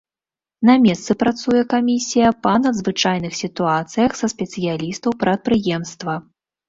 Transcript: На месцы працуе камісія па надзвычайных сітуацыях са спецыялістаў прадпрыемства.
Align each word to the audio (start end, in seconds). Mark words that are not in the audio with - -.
На 0.67 0.75
месцы 0.85 1.11
працуе 1.23 1.59
камісія 1.73 2.29
па 2.47 2.53
надзвычайных 2.63 3.35
сітуацыях 3.43 4.11
са 4.21 4.27
спецыялістаў 4.37 5.11
прадпрыемства. 5.25 6.13